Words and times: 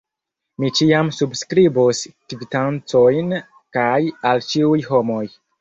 Mi 0.61 0.71
ĉiam 0.79 1.11
subskribos 1.17 2.01
kvitancojn, 2.33 3.39
kaj 3.79 3.95
al 4.31 4.45
ĉiuj 4.51 4.83
homoj. 4.91 5.25